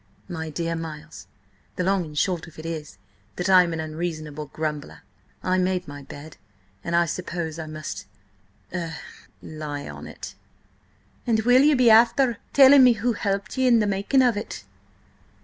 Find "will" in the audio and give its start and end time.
11.41-11.61